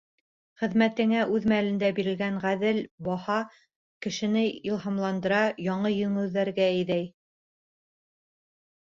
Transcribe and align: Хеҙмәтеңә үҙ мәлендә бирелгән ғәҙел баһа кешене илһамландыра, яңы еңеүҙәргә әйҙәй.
Хеҙмәтеңә 0.61 1.19
үҙ 1.35 1.45
мәлендә 1.53 1.91
бирелгән 1.99 2.39
ғәҙел 2.47 2.81
баһа 3.09 3.37
кешене 4.07 4.43
илһамландыра, 4.73 5.45
яңы 5.71 5.95
еңеүҙәргә 5.97 6.71
әйҙәй. 6.75 7.11